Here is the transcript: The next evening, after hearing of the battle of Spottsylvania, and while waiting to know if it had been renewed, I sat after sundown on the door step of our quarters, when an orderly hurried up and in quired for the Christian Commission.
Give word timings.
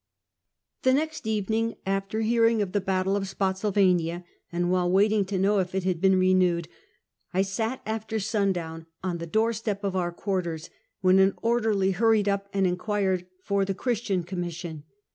The 0.81 0.93
next 0.95 1.27
evening, 1.27 1.75
after 1.85 2.21
hearing 2.21 2.59
of 2.59 2.71
the 2.71 2.81
battle 2.81 3.15
of 3.15 3.27
Spottsylvania, 3.27 4.25
and 4.51 4.71
while 4.71 4.89
waiting 4.89 5.25
to 5.25 5.37
know 5.37 5.59
if 5.59 5.75
it 5.75 5.83
had 5.83 6.01
been 6.01 6.17
renewed, 6.17 6.67
I 7.35 7.43
sat 7.43 7.81
after 7.85 8.19
sundown 8.19 8.87
on 9.03 9.19
the 9.19 9.27
door 9.27 9.53
step 9.53 9.83
of 9.83 9.95
our 9.95 10.11
quarters, 10.11 10.71
when 11.01 11.19
an 11.19 11.35
orderly 11.43 11.91
hurried 11.91 12.27
up 12.27 12.49
and 12.51 12.65
in 12.65 12.77
quired 12.77 13.27
for 13.43 13.63
the 13.63 13.75
Christian 13.75 14.23
Commission. 14.23 14.85